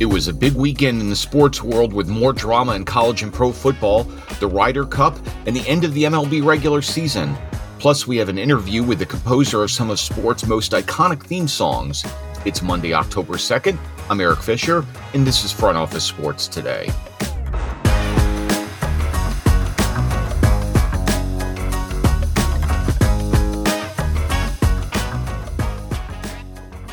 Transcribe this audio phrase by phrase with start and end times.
[0.00, 3.32] It was a big weekend in the sports world with more drama in college and
[3.32, 4.04] pro football,
[4.38, 7.36] the Ryder Cup, and the end of the MLB regular season.
[7.80, 11.48] Plus, we have an interview with the composer of some of sports' most iconic theme
[11.48, 12.04] songs.
[12.44, 13.76] It's Monday, October 2nd.
[14.08, 16.88] I'm Eric Fisher, and this is Front Office Sports Today.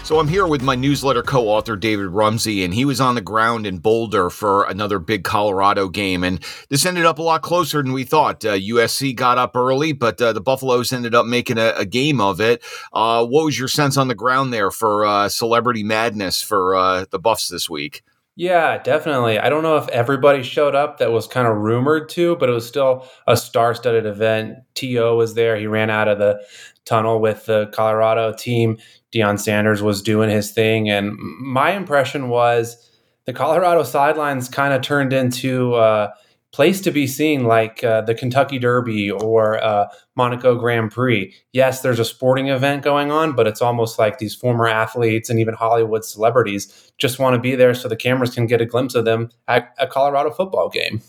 [0.05, 3.65] So I'm here with my newsletter co-author David Rumsey, and he was on the ground
[3.65, 7.91] in Boulder for another big Colorado game, and this ended up a lot closer than
[7.91, 8.45] we thought.
[8.45, 12.21] Uh, USC got up early, but uh, the Buffaloes ended up making a, a game
[12.21, 12.61] of it.
[12.93, 17.05] Uh, what was your sense on the ground there for uh, celebrity madness for uh,
[17.09, 18.03] the Buffs this week?
[18.37, 19.39] Yeah, definitely.
[19.39, 22.51] I don't know if everybody showed up that was kind of rumored to, but it
[22.51, 24.57] was still a star-studded event.
[24.75, 25.55] To was there.
[25.55, 26.41] He ran out of the
[26.83, 28.77] tunnel with the Colorado team.
[29.13, 30.89] Deion Sanders was doing his thing.
[30.89, 32.91] And my impression was
[33.23, 36.13] the Colorado sidelines kind of turned into a
[36.55, 41.35] place to be seen like uh, the Kentucky Derby or uh, Monaco Grand Prix.
[41.51, 45.37] Yes, there's a sporting event going on, but it's almost like these former athletes and
[45.37, 48.95] even Hollywood celebrities just want to be there so the cameras can get a glimpse
[48.95, 51.01] of them at a Colorado football game.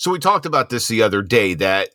[0.00, 1.90] So we talked about this the other day that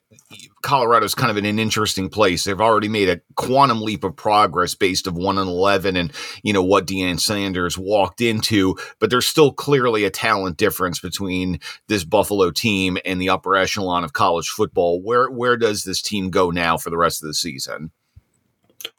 [0.62, 2.44] Colorado's kind of in an interesting place.
[2.44, 6.54] They've already made a quantum leap of progress based of one and eleven, and you
[6.54, 8.78] know what Deion Sanders walked into.
[9.00, 14.04] But there's still clearly a talent difference between this Buffalo team and the upper echelon
[14.04, 15.02] of college football.
[15.02, 17.90] Where where does this team go now for the rest of the season?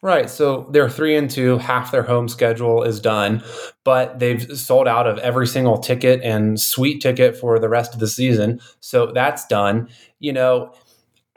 [0.01, 0.29] Right.
[0.29, 1.57] So they're three and two.
[1.57, 3.43] Half their home schedule is done,
[3.83, 7.99] but they've sold out of every single ticket and suite ticket for the rest of
[7.99, 8.59] the season.
[8.79, 9.89] So that's done.
[10.19, 10.73] You know,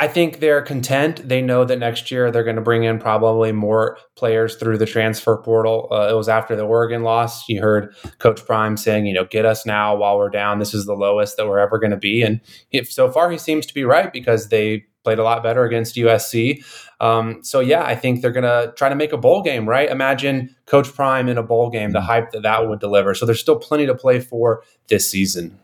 [0.01, 1.28] I think they're content.
[1.28, 4.87] They know that next year they're going to bring in probably more players through the
[4.87, 5.89] transfer portal.
[5.91, 7.47] Uh, it was after the Oregon loss.
[7.51, 10.59] You heard Coach Prime saying, you know, get us now while we're down.
[10.59, 12.22] This is the lowest that we're ever going to be.
[12.22, 12.41] And
[12.71, 15.97] if so far he seems to be right because they played a lot better against
[15.97, 16.65] USC.
[17.00, 19.88] Um, so yeah, I think they're going to try to make a bowl game, right?
[19.88, 22.06] Imagine Coach Prime in a bowl game, the mm-hmm.
[22.06, 23.15] hype that that would deliver.
[23.15, 25.59] So there's still plenty to play for this season.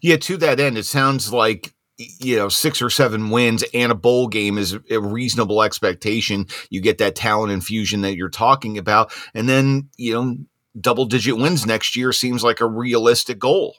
[0.00, 3.94] Yeah, to that end, it sounds like you know six or seven wins and a
[3.94, 9.10] bowl game is a reasonable expectation you get that talent infusion that you're talking about
[9.32, 10.36] and then you know
[10.78, 13.76] double digit wins next year seems like a realistic goal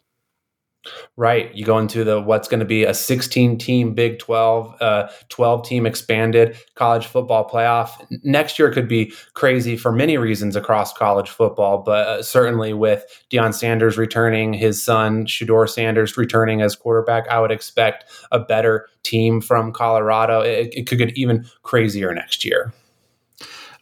[1.16, 1.54] Right.
[1.54, 5.68] You go into the what's going to be a 16 team Big 12, uh, 12
[5.68, 7.90] team expanded college football playoff.
[8.24, 13.04] Next year could be crazy for many reasons across college football, but uh, certainly with
[13.32, 18.88] Deion Sanders returning, his son Shedeur Sanders returning as quarterback, I would expect a better
[19.04, 20.42] team from Colorado.
[20.42, 22.74] It, it could get even crazier next year.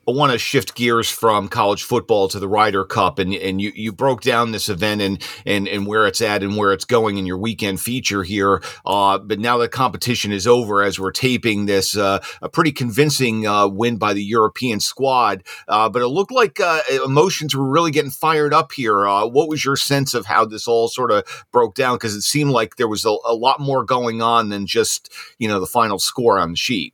[0.08, 3.72] I want to shift gears from college football to the Ryder Cup, and and you,
[3.74, 7.18] you broke down this event and and and where it's at and where it's going
[7.18, 8.62] in your weekend feature here.
[8.86, 13.48] Uh, but now the competition is over as we're taping this, uh, a pretty convincing
[13.48, 15.44] uh, win by the European squad.
[15.68, 19.08] Uh, but it looked like uh, emotions were really getting fired up here.
[19.08, 21.96] Uh, what was your sense of how this all sort of broke down?
[21.96, 25.48] Because it seemed like there was a, a lot more going on than just you
[25.48, 26.94] know the final score on the sheet.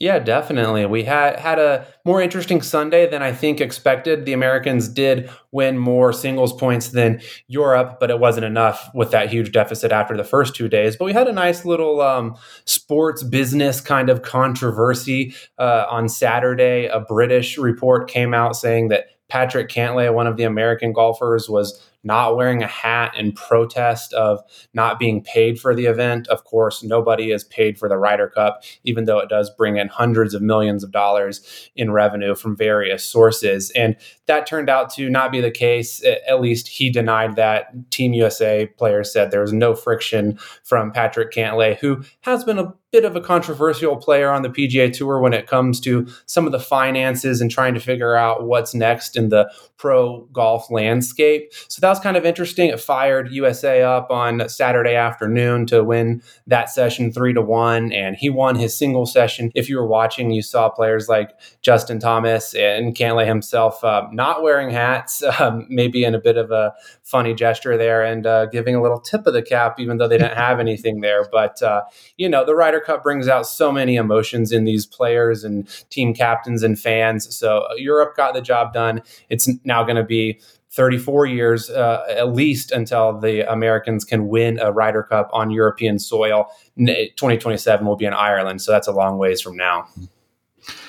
[0.00, 0.86] Yeah, definitely.
[0.86, 4.26] We had had a more interesting Sunday than I think expected.
[4.26, 9.28] The Americans did win more singles points than Europe, but it wasn't enough with that
[9.28, 10.94] huge deficit after the first two days.
[10.94, 16.86] But we had a nice little um, sports business kind of controversy uh, on Saturday.
[16.86, 21.82] A British report came out saying that Patrick Cantlay, one of the American golfers, was
[22.04, 24.40] not wearing a hat in protest of
[24.72, 26.28] not being paid for the event.
[26.28, 29.88] Of course, nobody is paid for the Ryder Cup, even though it does bring in
[29.88, 33.70] hundreds of millions of dollars in revenue from various sources.
[33.70, 36.02] And that turned out to not be the case.
[36.26, 37.90] At least he denied that.
[37.90, 42.72] Team USA players said there was no friction from Patrick Cantlay, who has been a
[42.90, 46.52] bit of a controversial player on the PGA Tour when it comes to some of
[46.52, 51.52] the finances and trying to figure out what's next in the pro golf landscape.
[51.68, 52.70] So that was kind of interesting.
[52.70, 58.16] It fired USA up on Saturday afternoon to win that session three to one, and
[58.16, 59.52] he won his single session.
[59.54, 61.32] If you were watching, you saw players like
[61.62, 66.50] Justin Thomas and Cantlay himself uh, not wearing hats, um, maybe in a bit of
[66.50, 70.08] a funny gesture there, and uh, giving a little tip of the cap, even though
[70.08, 71.28] they didn't have anything there.
[71.30, 71.82] But uh,
[72.16, 76.14] you know, the Ryder Cup brings out so many emotions in these players and team
[76.14, 77.34] captains and fans.
[77.34, 79.02] So uh, Europe got the job done.
[79.28, 80.40] It's now going to be
[80.70, 85.98] 34 years uh, at least until the Americans can win a Ryder Cup on European
[85.98, 86.46] soil.
[86.76, 89.88] 2027 will be in Ireland, so that's a long ways from now.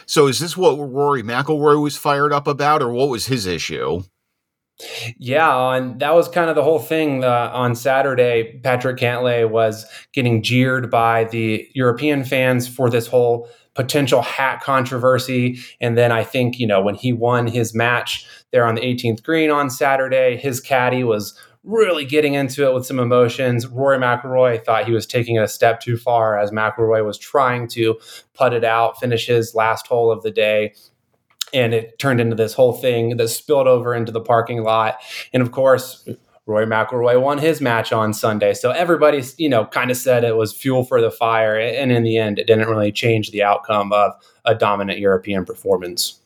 [0.05, 4.03] So is this what Rory McIlroy was fired up about, or what was his issue?
[5.17, 8.59] Yeah, and that was kind of the whole thing uh, on Saturday.
[8.63, 15.59] Patrick Cantlay was getting jeered by the European fans for this whole potential hat controversy.
[15.79, 19.23] And then I think, you know, when he won his match there on the 18th
[19.23, 23.67] green on Saturday, his caddy was really getting into it with some emotions.
[23.67, 27.67] Rory McIlroy thought he was taking it a step too far as McIlroy was trying
[27.69, 27.99] to
[28.33, 30.73] put it out, finish his last hole of the day
[31.53, 34.97] and it turned into this whole thing that spilled over into the parking lot.
[35.33, 36.07] And of course,
[36.45, 38.53] Rory McIlroy won his match on Sunday.
[38.53, 41.57] So everybody's, you know, kind of said it was fuel for the fire.
[41.57, 44.13] And in the end, it didn't really change the outcome of
[44.45, 46.19] a dominant European performance.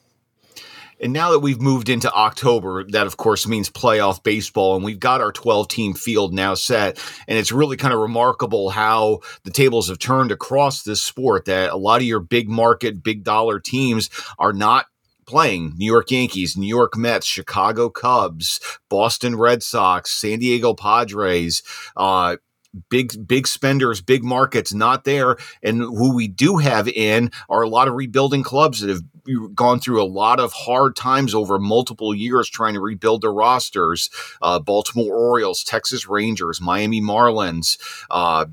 [1.01, 4.99] And now that we've moved into October, that of course means playoff baseball, and we've
[4.99, 6.97] got our 12 team field now set.
[7.27, 11.71] And it's really kind of remarkable how the tables have turned across this sport that
[11.71, 14.09] a lot of your big market, big dollar teams
[14.39, 14.85] are not
[15.25, 18.59] playing New York Yankees, New York Mets, Chicago Cubs,
[18.89, 21.63] Boston Red Sox, San Diego Padres,
[21.97, 22.37] uh,
[22.89, 27.69] big big spenders, big markets not there, and who we do have in are a
[27.69, 29.01] lot of rebuilding clubs that have
[29.55, 34.09] gone through a lot of hard times over multiple years trying to rebuild their rosters.
[34.41, 37.77] Uh, Baltimore Orioles, Texas Rangers, Miami Marlins.
[38.09, 38.45] Uh,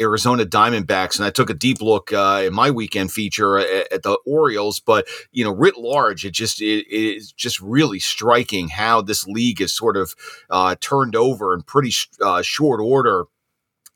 [0.00, 4.02] Arizona Diamondbacks, and I took a deep look uh, in my weekend feature at, at,
[4.02, 4.80] the Orioles.
[4.80, 9.60] But you know, writ large, it just it, it's just really striking how this league
[9.60, 10.14] is sort of
[10.50, 13.24] uh, turned over in pretty uh, short order,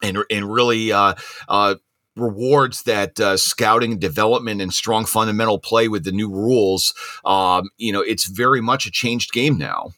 [0.03, 0.93] and and really.
[0.93, 1.15] Uh,
[1.49, 1.77] uh,
[2.15, 6.93] rewards that uh, scouting development and strong fundamental play with the new rules
[7.25, 9.91] um, you know it's very much a changed game now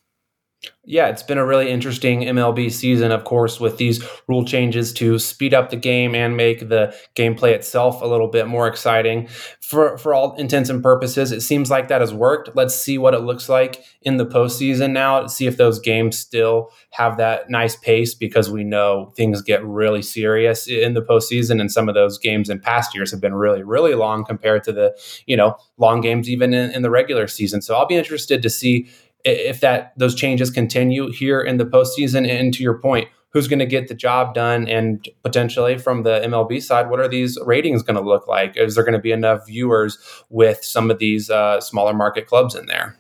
[0.87, 5.19] yeah, it's been a really interesting MLB season, of course, with these rule changes to
[5.19, 9.27] speed up the game and make the gameplay itself a little bit more exciting.
[9.63, 12.55] For for all intents and purposes, it seems like that has worked.
[12.55, 15.23] Let's see what it looks like in the postseason now.
[15.23, 19.65] To See if those games still have that nice pace because we know things get
[19.65, 23.35] really serious in the postseason, and some of those games in past years have been
[23.35, 24.95] really, really long compared to the
[25.27, 27.63] you know long games even in, in the regular season.
[27.63, 28.87] So I'll be interested to see
[29.25, 32.29] if that those changes continue here in the postseason.
[32.29, 36.21] And to your point, who's going to get the job done, and potentially from the
[36.21, 38.57] MLB side, what are these ratings going to look like?
[38.57, 39.99] Is there going to be enough viewers
[40.31, 42.97] with some of these uh, smaller market clubs in there?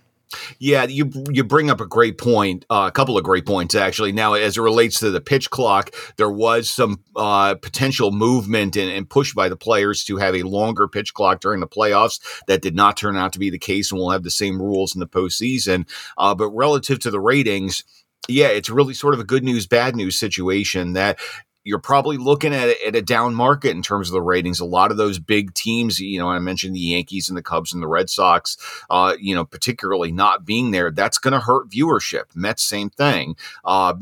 [0.58, 4.12] Yeah, you you bring up a great point, uh, a couple of great points actually.
[4.12, 8.90] Now, as it relates to the pitch clock, there was some uh, potential movement and,
[8.90, 12.20] and, push by the players to have a longer pitch clock during the playoffs.
[12.48, 14.94] That did not turn out to be the case, and we'll have the same rules
[14.94, 15.88] in the postseason.
[16.18, 17.84] Uh, but relative to the ratings,
[18.28, 21.18] yeah, it's really sort of a good news, bad news situation that
[21.64, 24.60] you're probably looking at, at a down market in terms of the ratings.
[24.60, 27.72] A lot of those big teams, you know, I mentioned the Yankees and the Cubs
[27.72, 28.56] and the Red Sox,
[28.90, 32.24] uh, you know, particularly not being there, that's going to hurt viewership.
[32.34, 33.36] Mets, same thing.
[33.64, 33.94] Uh,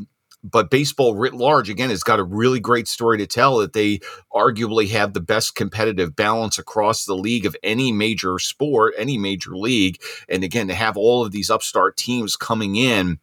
[0.43, 3.99] but baseball writ large again has got a really great story to tell that they
[4.33, 9.55] arguably have the best competitive balance across the league of any major sport any major
[9.55, 13.19] league and again to have all of these upstart teams coming in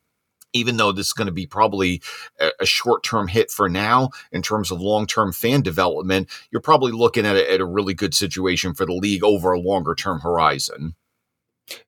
[0.52, 2.02] even though this is going to be probably
[2.40, 6.92] a, short term hit for now in terms of long term fan development, you're probably
[6.92, 10.20] looking at a, at a really good situation for the league over a longer term
[10.20, 10.94] horizon.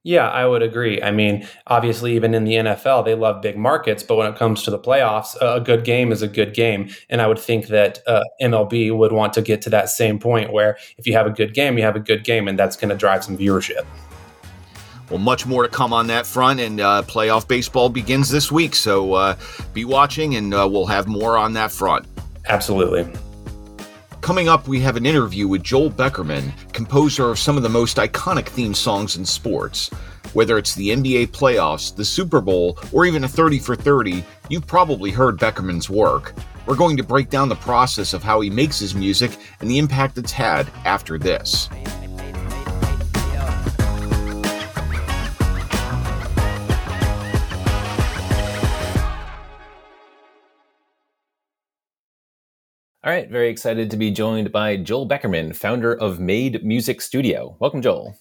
[0.05, 1.03] Yeah, I would agree.
[1.03, 4.63] I mean, obviously, even in the NFL, they love big markets, but when it comes
[4.63, 6.91] to the playoffs, a good game is a good game.
[7.09, 10.53] And I would think that uh, MLB would want to get to that same point
[10.53, 12.91] where if you have a good game, you have a good game, and that's going
[12.91, 13.85] to drive some viewership.
[15.13, 18.75] Well, much more to come on that front, and uh, playoff baseball begins this week.
[18.75, 19.37] So uh,
[19.75, 22.07] be watching, and uh, we'll have more on that front.
[22.49, 23.07] Absolutely.
[24.23, 27.99] Coming up, we have an interview with Joel Beckerman, composer of some of the most
[27.99, 29.91] iconic theme songs in sports.
[30.33, 34.67] Whether it's the NBA playoffs, the Super Bowl, or even a 30 for 30, you've
[34.67, 36.33] probably heard Beckerman's work.
[36.65, 39.77] We're going to break down the process of how he makes his music and the
[39.77, 41.69] impact it's had after this.
[53.05, 57.57] All right, very excited to be joined by Joel Beckerman, founder of Made Music Studio.
[57.59, 58.17] Welcome, Joel.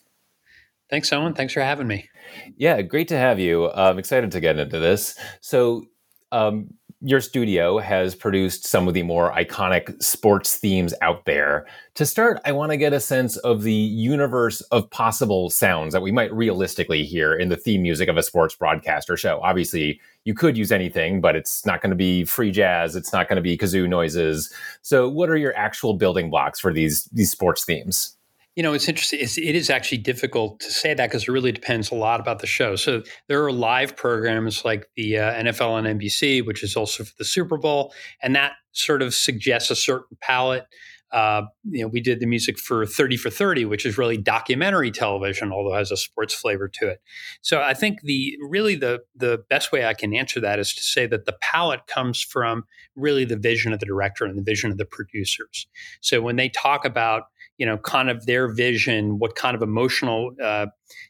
[0.90, 1.36] Thanks, Owen.
[1.36, 2.10] Thanks for having me.
[2.58, 3.70] Yeah, great to have you.
[3.70, 5.20] I'm excited to get into this.
[5.40, 5.86] So,
[6.32, 11.66] um, your studio has produced some of the more iconic sports themes out there.
[11.96, 16.04] To start, I want to get a sense of the universe of possible sounds that
[16.04, 19.40] we might realistically hear in the theme music of a sports broadcast or show.
[19.42, 23.28] Obviously, you could use anything, but it's not going to be free jazz, it's not
[23.28, 24.54] going to be kazoo noises.
[24.84, 28.16] So, what are your actual building blocks for these these sports themes?
[28.62, 29.22] You know, it's interesting.
[29.22, 32.42] It's, it is actually difficult to say that because it really depends a lot about
[32.42, 32.76] the show.
[32.76, 37.14] So there are live programs like the uh, NFL on NBC, which is also for
[37.18, 37.92] the Super Bowl,
[38.22, 40.68] and that sort of suggests a certain palette
[41.12, 44.92] uh, you know, we did the music for 30 for 30, which is really documentary
[44.92, 47.02] television, although has a sports flavor to it.
[47.42, 50.82] So I think the really the the best way I can answer that is to
[50.82, 52.64] say that the palette comes from
[52.96, 55.68] really the vision of the director and the vision of the producers.
[56.00, 57.24] So when they talk about
[57.62, 60.66] you know kind of their vision, what kind of emotional uh,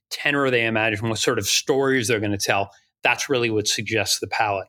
[0.10, 2.70] tenor they imagine, what sort of stories they're going to tell,
[3.04, 4.68] that's really what suggests the palette.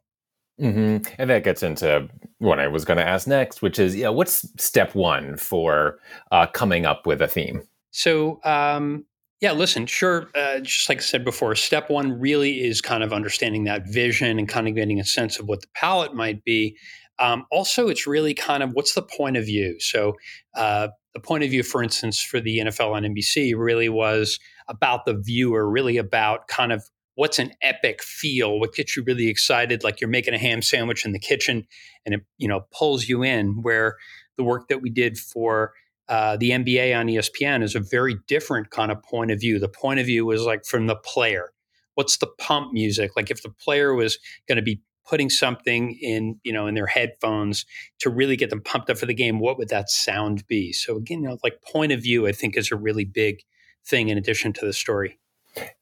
[0.61, 1.13] Mm-hmm.
[1.19, 2.09] And that gets into
[2.39, 5.99] what I was going to ask next, which is, yeah, what's step one for
[6.31, 7.63] uh, coming up with a theme?
[7.91, 9.05] So, um,
[9.41, 10.31] yeah, listen, sure.
[10.37, 14.39] Uh, just like I said before, step one really is kind of understanding that vision
[14.39, 16.77] and kind of getting a sense of what the palette might be.
[17.19, 19.81] Um, also, it's really kind of what's the point of view.
[19.81, 20.15] So,
[20.55, 24.39] uh, the point of view, for instance, for the NFL on NBC really was
[24.69, 29.29] about the viewer, really about kind of what's an epic feel what gets you really
[29.29, 31.67] excited like you're making a ham sandwich in the kitchen
[32.07, 33.97] and it you know pulls you in where
[34.39, 35.75] the work that we did for
[36.09, 39.59] uh, the nba on espn is a very different kind of point of view.
[39.59, 41.53] The point of view was like from the player.
[41.95, 43.13] What's the pump music?
[43.17, 46.87] Like if the player was going to be putting something in you know in their
[46.87, 47.67] headphones
[47.99, 50.97] to really get them pumped up for the game what would that sound be so
[50.97, 53.43] again you know like point of view i think is a really big
[53.85, 55.19] thing in addition to the story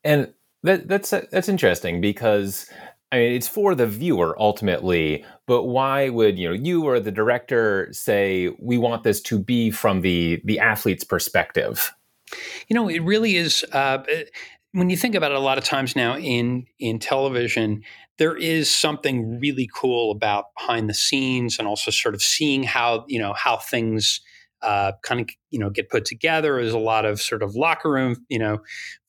[0.04, 2.68] and that, that's that's interesting because
[3.12, 7.12] I mean it's for the viewer ultimately, but why would you know you or the
[7.12, 11.92] director say we want this to be from the the athlete's perspective?
[12.68, 13.64] You know, it really is.
[13.72, 14.04] Uh,
[14.72, 17.82] when you think about it, a lot of times now in in television,
[18.18, 23.04] there is something really cool about behind the scenes and also sort of seeing how
[23.08, 24.20] you know how things
[24.62, 26.54] uh, kind of you know get put together.
[26.56, 28.58] There's a lot of sort of locker room you know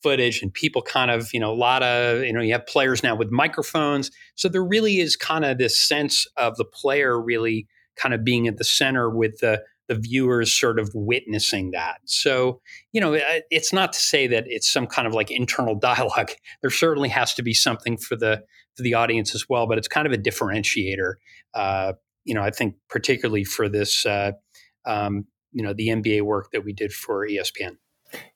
[0.02, 3.02] footage and people kind of you know a lot of you know you have players
[3.02, 4.10] now with microphones.
[4.34, 8.48] So there really is kind of this sense of the player really kind of being
[8.48, 11.98] at the center with the the viewers sort of witnessing that.
[12.04, 12.60] So,
[12.92, 13.18] you know,
[13.50, 16.30] it's not to say that it's some kind of like internal dialogue.
[16.60, 18.42] There certainly has to be something for the
[18.76, 21.14] for the audience as well, but it's kind of a differentiator.
[21.52, 21.92] Uh,
[22.24, 24.32] you know, I think particularly for this uh,
[24.86, 27.76] um, you know the NBA work that we did for ESPN.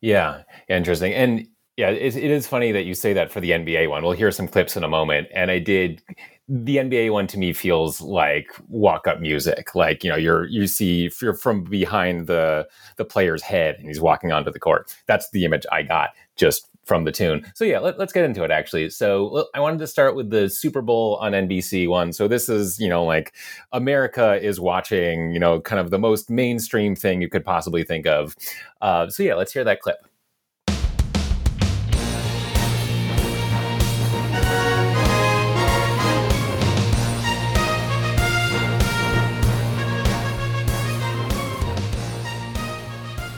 [0.00, 1.12] Yeah, interesting.
[1.12, 1.46] And
[1.76, 4.02] yeah, it, it is funny that you say that for the NBA one.
[4.02, 5.28] We'll hear some clips in a moment.
[5.34, 6.02] And I did
[6.48, 9.74] the NBA one to me feels like walk up music.
[9.74, 14.00] Like, you know, you're you see you're from behind the the player's head and he's
[14.00, 14.94] walking onto the court.
[15.06, 17.44] That's the image I got just from the tune.
[17.54, 18.90] So yeah, let, us get into it actually.
[18.90, 22.12] So I wanted to start with the Super Bowl on NBC one.
[22.12, 23.34] So this is, you know, like
[23.72, 28.06] America is watching, you know, kind of the most mainstream thing you could possibly think
[28.06, 28.36] of.
[28.80, 29.96] Uh, so yeah, let's hear that clip.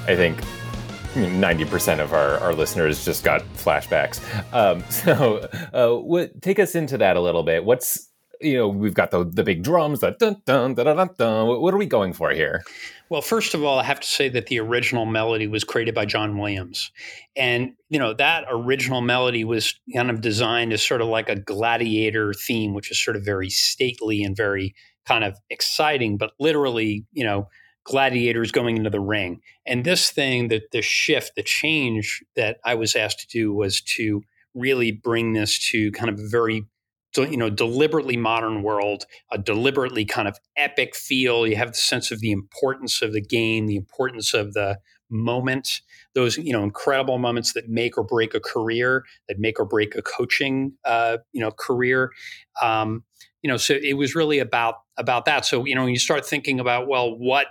[0.08, 0.40] I think
[1.14, 4.20] 90% of our, our listeners just got flashbacks.
[4.54, 7.64] Um, so, uh, what, take us into that a little bit.
[7.64, 8.08] What's,
[8.40, 11.46] you know, we've got the, the big drums, the dun, dun, dun, dun, dun.
[11.46, 12.62] What are we going for here?
[13.10, 16.06] Well, first of all, I have to say that the original melody was created by
[16.06, 16.90] John Williams.
[17.36, 21.36] And, you know, that original melody was kind of designed as sort of like a
[21.36, 24.74] gladiator theme, which is sort of very stately and very
[25.04, 27.48] kind of exciting, but literally, you know,
[27.88, 29.40] gladiators going into the ring.
[29.64, 33.80] And this thing, that the shift, the change that I was asked to do was
[33.96, 34.22] to
[34.54, 36.66] really bring this to kind of a very
[37.16, 41.46] you know deliberately modern world a deliberately kind of epic feel.
[41.46, 44.78] You have the sense of the importance of the game the importance of the
[45.10, 45.80] moment
[46.14, 49.96] those you know incredible moments that make or break a career that make or break
[49.96, 52.12] a coaching uh, you know career.
[52.62, 53.04] Um,
[53.42, 55.46] you know so it was really about about that.
[55.46, 57.46] So you know when you start thinking about well what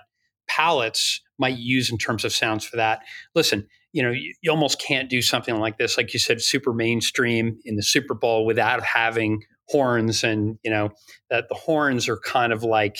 [0.47, 3.01] palettes might use in terms of sounds for that.
[3.35, 6.73] Listen, you know, you, you, almost can't do something like this, like you said, super
[6.73, 10.91] mainstream in the Super Bowl without having horns, and you know
[11.29, 12.97] that the horns are kind of like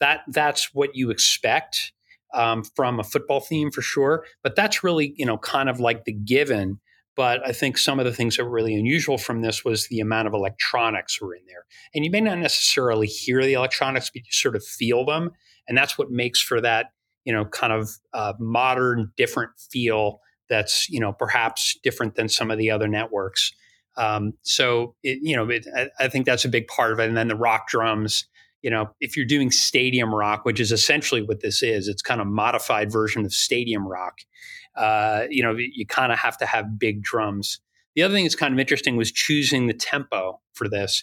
[0.00, 0.22] that.
[0.28, 1.92] That's what you expect
[2.34, 6.04] um, from a football theme for sure, but that's really you know kind of like
[6.04, 6.80] the given.
[7.16, 10.00] But I think some of the things that were really unusual from this was the
[10.00, 14.22] amount of electronics were in there, and you may not necessarily hear the electronics, but
[14.24, 15.32] you sort of feel them
[15.70, 16.88] and that's what makes for that
[17.24, 22.50] you know kind of uh, modern different feel that's you know perhaps different than some
[22.50, 23.52] of the other networks
[23.96, 27.08] um, so it, you know it, I, I, think that's a big part of it
[27.08, 28.26] and then the rock drums
[28.60, 32.20] you know if you're doing stadium rock which is essentially what this is it's kind
[32.20, 34.18] of modified version of stadium rock
[34.76, 37.60] uh, you know, you kind of have to have big drums.
[37.94, 41.02] The other thing that's kind of interesting was choosing the tempo for this.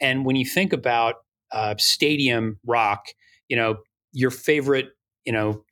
[0.00, 1.16] And when you think about
[1.50, 3.06] uh, stadium rock,
[3.48, 3.78] you know,
[4.16, 4.88] your favorite,
[5.26, 5.62] you know,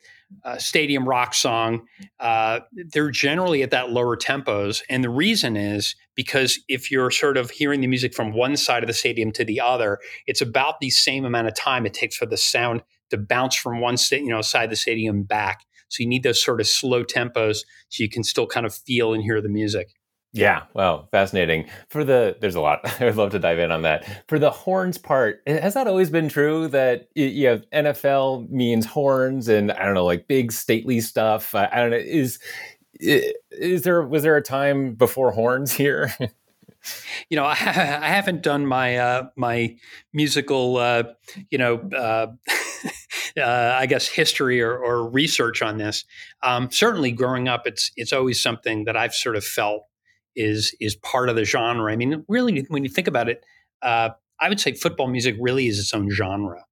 [0.44, 1.86] uh, stadium rock song,
[2.20, 2.60] uh,
[2.92, 4.82] they're generally at that lower tempos.
[4.90, 8.82] And the reason is because if you're sort of hearing the music from one side
[8.82, 12.16] of the stadium to the other, it's about the same amount of time it takes
[12.16, 15.60] for the sound to bounce from one sta- you know side of the stadium back.
[15.88, 17.58] So you need those sort of slow tempos
[17.88, 19.94] so you can still kind of feel and hear the music.
[20.34, 21.66] Yeah, wow, fascinating.
[21.88, 22.80] For the there's a lot.
[23.00, 24.24] I would love to dive in on that.
[24.28, 29.48] For the horns part, has that always been true that you know NFL means horns
[29.48, 31.54] and I don't know like big stately stuff.
[31.54, 32.40] I, don't know is
[33.00, 36.12] is there was there a time before horns here?
[37.28, 37.52] you know, I,
[38.02, 39.76] I, haven't done my uh, my
[40.12, 41.04] musical, uh,
[41.48, 42.26] you know, uh,
[43.36, 46.04] uh, I guess history or, or, research on this.
[46.42, 49.86] Um, certainly, growing up, it's it's always something that I've sort of felt
[50.36, 51.92] is is part of the genre.
[51.92, 53.44] I mean, really, when you think about it,
[53.82, 54.10] uh,
[54.40, 56.64] I would say football music really is its own genre,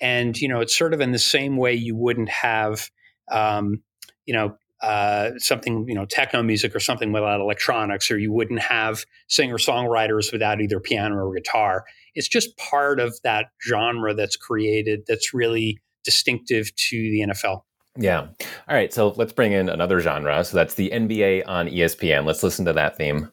[0.00, 2.90] and you know, it's sort of in the same way you wouldn't have,
[3.30, 3.82] um,
[4.26, 4.56] you know.
[4.80, 9.56] Uh, something you know techno music or something without electronics or you wouldn't have singer
[9.56, 15.34] songwriters without either piano or guitar it's just part of that genre that's created that's
[15.34, 17.62] really distinctive to the NFL
[17.98, 18.20] yeah.
[18.20, 18.92] All right.
[18.92, 20.44] So let's bring in another genre.
[20.44, 22.24] So that's the NBA on ESPN.
[22.24, 23.30] Let's listen to that theme.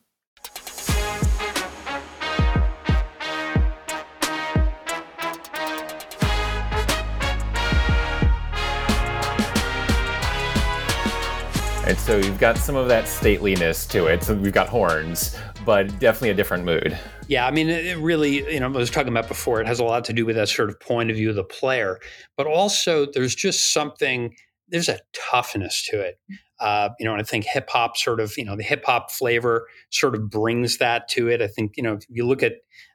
[11.88, 14.24] And so you've got some of that stateliness to it.
[14.24, 16.98] So we've got horns, but definitely a different mood.
[17.28, 19.84] Yeah, I mean, it really, you know, I was talking about before, it has a
[19.84, 22.00] lot to do with that sort of point of view of the player,
[22.38, 24.34] but also there's just something
[24.70, 26.20] there's a toughness to it.
[26.60, 29.12] Uh, you know, and I think hip hop sort of, you know, the hip hop
[29.12, 31.42] flavor sort of brings that to it.
[31.42, 32.54] I think, you know, if you look at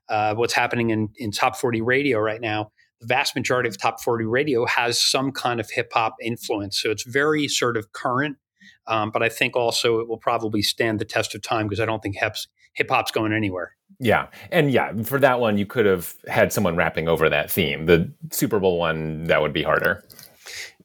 [0.08, 4.00] uh, what's happening in, in top 40 radio right now, the vast majority of top
[4.00, 6.80] 40 radio has some kind of hip hop influence.
[6.80, 8.36] So it's very sort of current.
[8.86, 11.86] Um, but I think also it will probably stand the test of time because I
[11.86, 13.76] don't think hip hop's going anywhere.
[13.98, 14.28] Yeah.
[14.50, 17.86] And yeah, for that one, you could have had someone rapping over that theme.
[17.86, 20.02] The Super Bowl one, that would be harder.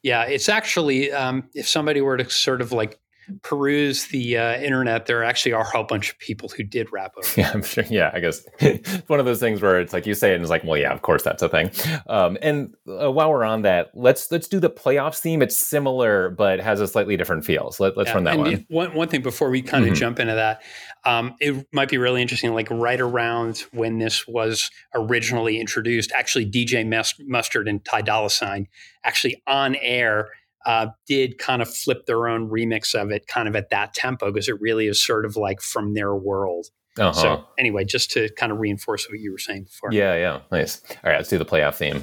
[0.06, 3.00] Yeah, it's actually um, if somebody were to sort of like
[3.42, 7.14] peruse the uh, internet, there actually are a whole bunch of people who did rap
[7.16, 7.28] over.
[7.36, 7.84] Yeah, I'm sure.
[7.88, 10.42] Yeah, I guess it's one of those things where it's like you say it and
[10.42, 11.70] it's like, well, yeah, of course that's a thing.
[12.08, 15.42] Um, and uh, while we're on that, let's let's do the playoffs theme.
[15.42, 17.72] It's similar, but has a slightly different feel.
[17.72, 18.66] So let, us yeah, run that one.
[18.68, 18.94] one.
[18.94, 20.00] One thing before we kind of mm-hmm.
[20.00, 20.62] jump into that,
[21.04, 22.54] um, it might be really interesting.
[22.54, 26.86] Like right around when this was originally introduced, actually DJ
[27.26, 28.68] Mustard and Ty Dolla Sign
[29.04, 30.30] actually on air
[30.66, 34.32] uh, did kind of flip their own remix of it kind of at that tempo
[34.32, 36.66] because it really is sort of like from their world.
[36.98, 37.12] Uh-huh.
[37.12, 39.92] So anyway, just to kind of reinforce what you were saying before.
[39.92, 40.82] Yeah, yeah, nice.
[41.04, 42.02] All right, let's do the playoff theme.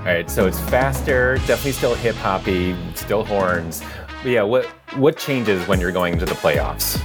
[0.00, 3.82] All right, so it's faster, definitely still hip hoppy, still horns.
[4.24, 7.00] Yeah, what what changes when you're going into the playoffs?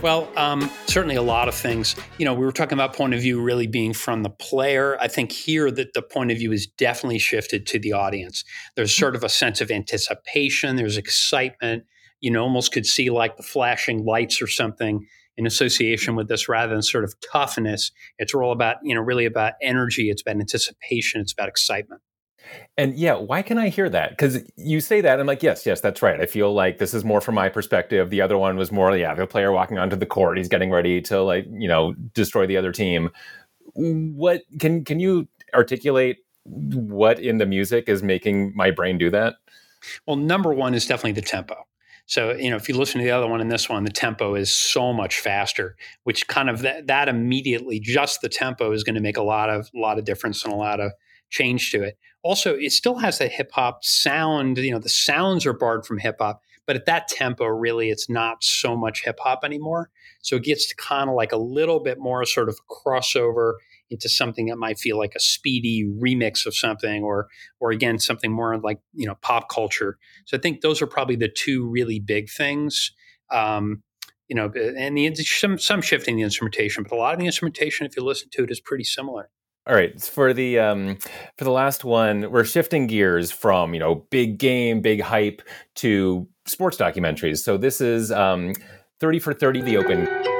[0.00, 1.96] Well, um, certainly a lot of things.
[2.18, 4.96] You know, we were talking about point of view really being from the player.
[5.00, 8.44] I think here that the point of view is definitely shifted to the audience.
[8.76, 10.76] There's sort of a sense of anticipation.
[10.76, 11.84] There's excitement.
[12.20, 15.04] You know, almost could see like the flashing lights or something
[15.36, 17.90] in association with this rather than sort of toughness.
[18.18, 20.10] It's all about, you know, really about energy.
[20.10, 21.20] It's about anticipation.
[21.20, 22.02] It's about excitement.
[22.76, 24.10] And yeah, why can I hear that?
[24.10, 26.20] Because you say that, I'm like, yes, yes, that's right.
[26.20, 28.10] I feel like this is more from my perspective.
[28.10, 31.00] The other one was more, yeah, the player walking onto the court, he's getting ready
[31.02, 33.10] to like, you know, destroy the other team.
[33.74, 39.36] What can can you articulate what in the music is making my brain do that?
[40.06, 41.56] Well, number one is definitely the tempo.
[42.06, 44.34] So, you know, if you listen to the other one and this one, the tempo
[44.34, 48.94] is so much faster, which kind of that, that immediately, just the tempo is going
[48.94, 50.92] to make a lot of a lot of difference and a lot of
[51.30, 54.58] change to it also it still has a hip hop sound.
[54.58, 58.08] You know, the sounds are barred from hip hop, but at that tempo, really, it's
[58.08, 59.90] not so much hip hop anymore.
[60.20, 63.54] So it gets kind of like a little bit more sort of crossover
[63.90, 67.28] into something that might feel like a speedy remix of something, or
[67.60, 69.96] or again something more like you know pop culture.
[70.26, 72.92] So I think those are probably the two really big things.
[73.30, 73.82] Um,
[74.28, 77.86] you know, and the some some shifting the instrumentation, but a lot of the instrumentation,
[77.86, 79.30] if you listen to it, is pretty similar.
[79.68, 80.96] All right, for the um,
[81.36, 85.42] for the last one, we're shifting gears from you know big game, big hype
[85.74, 87.38] to sports documentaries.
[87.38, 88.54] So this is um,
[88.98, 90.37] thirty for thirty, the Open.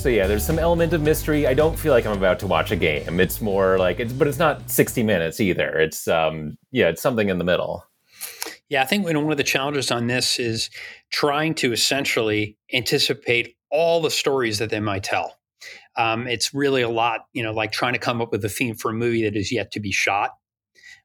[0.00, 1.46] So yeah, there's some element of mystery.
[1.46, 3.20] I don't feel like I'm about to watch a game.
[3.20, 5.78] It's more like it's, but it's not 60 minutes either.
[5.78, 7.84] It's um, yeah, it's something in the middle.
[8.70, 10.70] Yeah, I think one of the challenges on this is
[11.10, 15.36] trying to essentially anticipate all the stories that they might tell.
[15.98, 18.76] Um, it's really a lot, you know, like trying to come up with a theme
[18.76, 20.30] for a movie that is yet to be shot.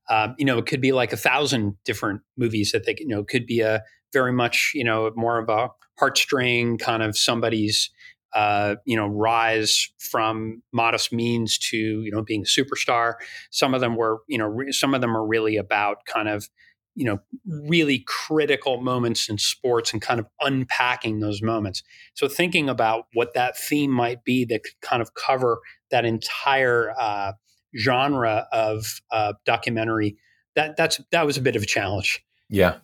[0.10, 3.26] Um, you know, it could be like a thousand different movies that they, you know,
[3.26, 5.68] could be a very much, you know, more of a
[6.00, 7.90] heartstring kind of somebody's,
[8.36, 13.14] uh, you know, rise from modest means to, you know, being a superstar.
[13.50, 16.50] Some of them were, you know, re- some of them are really about kind of,
[16.96, 21.82] you know, really critical moments in sports and kind of unpacking those moments.
[22.14, 25.60] So thinking about what that theme might be that could kind of cover
[25.92, 27.34] that entire uh,
[27.78, 30.18] genre of uh, documentary,
[30.56, 32.22] that that's that was a bit of a challenge.
[32.50, 32.78] Yeah,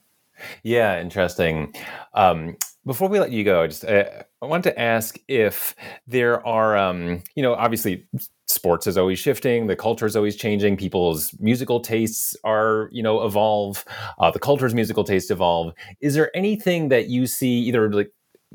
[0.63, 1.73] yeah, interesting.
[2.13, 4.05] Um, before we let you go, I just uh,
[4.41, 5.75] I want to ask if
[6.07, 8.07] there are, um, you know, obviously
[8.47, 13.23] sports is always shifting, the culture is always changing, people's musical tastes are, you know,
[13.23, 13.85] evolve,
[14.19, 15.73] uh, the culture's musical tastes evolve.
[16.01, 18.11] Is there anything that you see either like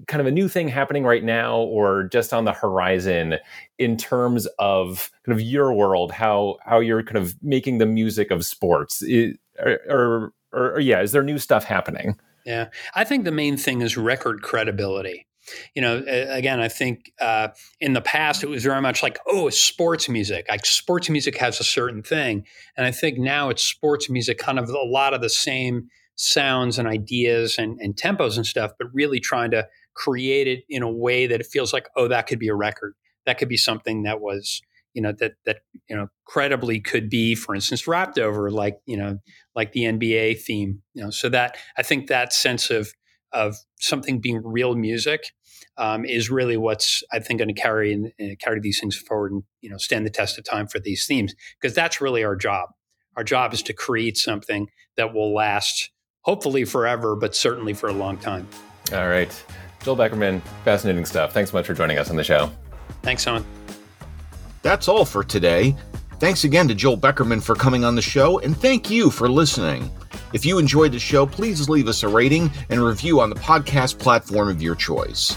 [0.09, 3.37] kind of a new thing happening right now or just on the horizon
[3.79, 8.31] in terms of kind of your world, how how you're kind of making the music
[8.31, 9.03] of sports?
[9.89, 12.19] or, or, or yeah, is there new stuff happening?
[12.45, 15.27] Yeah, I think the main thing is record credibility.
[15.77, 17.49] You know, again, I think uh,
[17.81, 20.47] in the past it was very much like, oh, sports music.
[20.49, 22.45] Like sports music has a certain thing,
[22.77, 26.79] and I think now it's sports music, kind of a lot of the same sounds
[26.79, 30.91] and ideas and, and tempos and stuff, but really trying to create it in a
[30.91, 32.95] way that it feels like, oh, that could be a record.
[33.27, 34.63] That could be something that was
[34.97, 38.97] you know that that you know credibly could be for instance rapped over like you
[38.97, 39.19] know
[39.55, 42.93] like the NBA theme you know so that I think that sense of
[43.31, 45.27] of something being real music
[45.77, 49.33] um, is really what's I think going to carry and uh, carry these things forward
[49.33, 52.35] and you know stand the test of time for these themes because that's really our
[52.35, 52.71] job.
[53.17, 55.91] Our job is to create something that will last
[56.23, 58.49] hopefully forever, but certainly for a long time.
[58.93, 59.45] All right,
[59.83, 61.33] Joel Beckerman, fascinating stuff.
[61.33, 62.51] Thanks so much for joining us on the show.
[63.03, 63.45] Thanks, Owen.
[64.67, 65.77] That's all for today.
[66.19, 69.89] Thanks again to Joel Beckerman for coming on the show, and thank you for listening.
[70.33, 74.01] If you enjoyed the show, please leave us a rating and review on the podcast
[74.01, 75.37] platform of your choice.